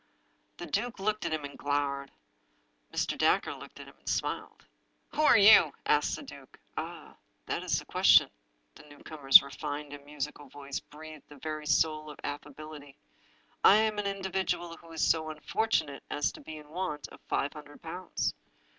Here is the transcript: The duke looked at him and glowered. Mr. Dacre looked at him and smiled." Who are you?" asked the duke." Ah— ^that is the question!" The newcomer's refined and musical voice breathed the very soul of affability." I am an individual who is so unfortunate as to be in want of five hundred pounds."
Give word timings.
The 0.57 0.65
duke 0.65 0.97
looked 0.97 1.25
at 1.27 1.31
him 1.31 1.45
and 1.45 1.55
glowered. 1.55 2.09
Mr. 2.91 3.15
Dacre 3.15 3.53
looked 3.53 3.79
at 3.79 3.87
him 3.87 3.93
and 3.99 4.09
smiled." 4.09 4.65
Who 5.13 5.21
are 5.21 5.37
you?" 5.37 5.73
asked 5.85 6.15
the 6.15 6.23
duke." 6.23 6.59
Ah— 6.75 7.15
^that 7.47 7.61
is 7.63 7.77
the 7.77 7.85
question!" 7.85 8.31
The 8.73 8.81
newcomer's 8.87 9.43
refined 9.43 9.93
and 9.93 10.03
musical 10.03 10.49
voice 10.49 10.79
breathed 10.79 11.29
the 11.29 11.37
very 11.37 11.67
soul 11.67 12.09
of 12.09 12.19
affability." 12.23 12.95
I 13.63 13.75
am 13.75 13.99
an 13.99 14.07
individual 14.07 14.75
who 14.75 14.91
is 14.91 15.07
so 15.07 15.29
unfortunate 15.29 16.01
as 16.09 16.31
to 16.31 16.41
be 16.41 16.57
in 16.57 16.69
want 16.69 17.07
of 17.09 17.21
five 17.29 17.53
hundred 17.53 17.83
pounds." 17.83 18.33